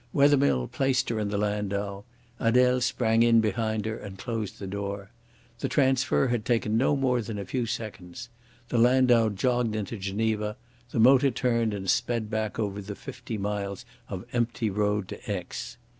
[0.13, 2.05] Wethermill placed her in the landau;
[2.39, 5.11] Adele sprang in behind her and closed the door.
[5.59, 8.27] The transfer had taken no more than a few seconds.
[8.69, 10.57] The landau jogged into Geneva;
[10.89, 15.77] the motor turned and sped back over the fifty miles of empty road to Aix.